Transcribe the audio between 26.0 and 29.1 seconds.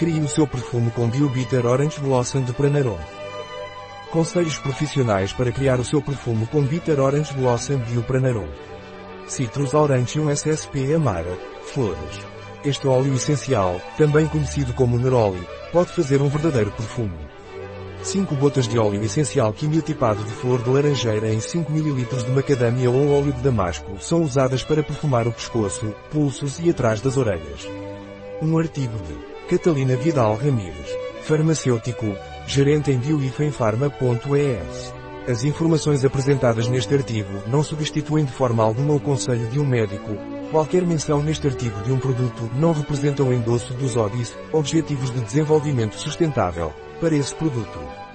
pulsos e atrás das orelhas. Um artigo